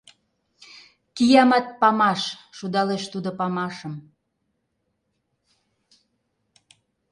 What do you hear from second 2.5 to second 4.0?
шудалеш тудо памашым.